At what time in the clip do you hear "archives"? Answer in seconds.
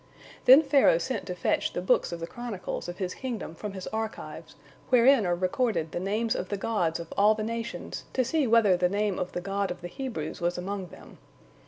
3.93-4.55